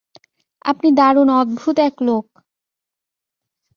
আপনি 0.65 0.89
দারুণ 0.91 1.29
অদ্ভুত 1.35 1.77
এক 1.79 1.95
লোক। 2.01 2.25